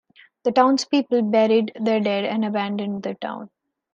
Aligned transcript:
The 0.45 0.51
townspeople 0.51 1.21
buried 1.21 1.73
their 1.79 1.99
dead 1.99 2.25
and 2.25 2.43
abandoned 2.43 3.03
the 3.03 3.13
town. 3.13 3.51